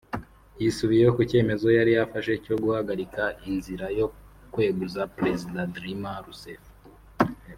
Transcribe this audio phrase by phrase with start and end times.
[0.61, 4.07] yisubiyeho ku cyemezo yari yafashe cyo guhagarika inzira yo
[4.53, 6.63] kweguza Perezida Dilma Rousseff